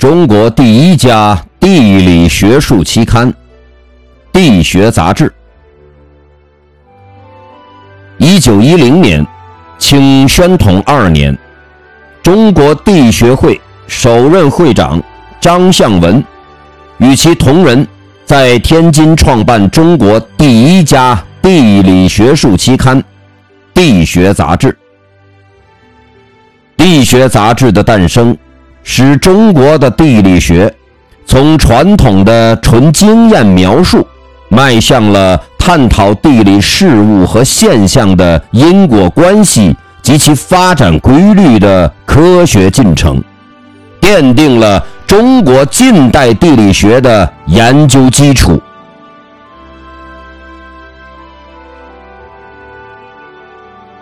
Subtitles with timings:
[0.00, 3.30] 中国第一家地理学术期刊
[4.32, 5.26] 《地学杂志》。
[8.16, 9.26] 一九一零年，
[9.76, 11.36] 清宣统二年，
[12.22, 15.02] 中国地学会首任会长
[15.38, 16.24] 张向文
[16.96, 17.86] 与其同仁
[18.24, 22.98] 在天津创办中国第一家地理学术期刊
[23.74, 24.68] 《地学杂志》。
[26.78, 28.34] 《地学杂志》的诞生。
[28.92, 30.74] 使中国的地理学
[31.24, 34.04] 从传统的纯经验描述，
[34.48, 43.22] 迈向了探讨地理事物和现象的因果关系及其发展规律的科学进程，
[44.00, 48.60] 奠定了中国近代地理学的研究基础。